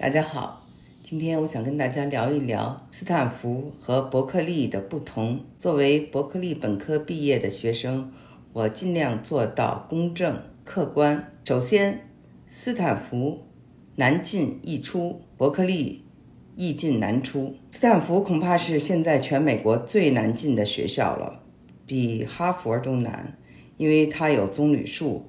[0.00, 0.64] 大家好，
[1.02, 5.40] 今天我想跟大家聊一聊斯坦福和伯克利的不同。
[5.58, 8.12] 作为伯克利本科毕业的学生，
[8.52, 11.32] 我尽量做到公正客观。
[11.44, 12.08] 首先，
[12.46, 13.40] 斯坦福
[13.96, 16.04] 难进易出，伯克利
[16.54, 17.56] 易进难出。
[17.72, 21.40] 斯坦福恐怕是现在全美国最难进的学校了，
[21.84, 23.36] 比哈佛都难，
[23.76, 25.24] 因为它有棕榈树，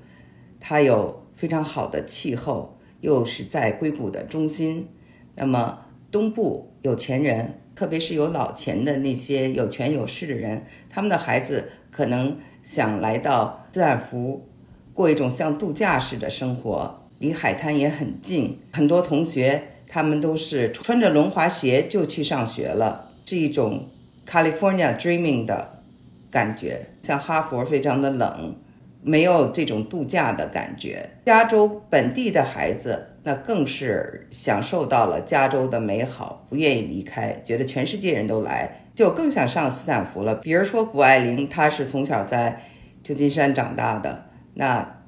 [0.59, 2.75] 它有非常好的气候。
[3.01, 4.87] 又是在硅谷的中心，
[5.35, 5.79] 那么
[6.11, 14.47] 东部有钱人，特别是有老钱的那些有权有势的人，他们的孩子可能想来到斯坦福，
[14.93, 18.59] 过一种像度假式的生活，离海滩也很近。
[18.71, 23.87] 很多同学他们都是穿着轮滑鞋就去上学了，是一种
[24.27, 25.83] California dreaming 的
[26.29, 26.87] 感觉。
[27.01, 28.55] 像哈佛非常的冷。
[29.01, 31.09] 没有这种度假的感觉。
[31.25, 40.35] 加州本地的孩子，那更是享受到了加州的美好，不愿意离开，觉得全世界人都来，就更想上斯坦福了。
[40.35, 42.61] 比如说谷爱凌，她是从小在
[43.03, 44.25] 旧金山长大的，
[44.55, 45.03] 那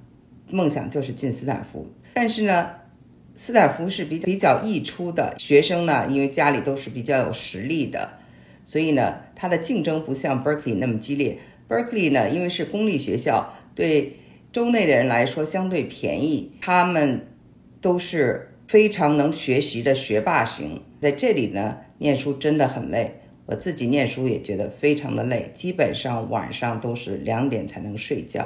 [0.50, 1.88] 梦想就是进斯坦福。
[2.14, 2.70] 但是呢，
[3.36, 8.10] 斯坦福是比较比较溢出的学生呢，因为家里都是比较有实力的，
[8.64, 11.38] 所以呢，他的竞争不像 Berkeley 那么激烈。
[11.72, 13.54] Berkeley 呢，因为是公立学校。
[13.74, 14.18] 对
[14.52, 17.26] 州内的人来说相对便宜，他们
[17.80, 20.82] 都是非常能学习的学霸型。
[21.00, 28.46] 在这里呢，念书真的很累，我自己念书也觉得非常的累，基本上晚上都是两点才能睡觉。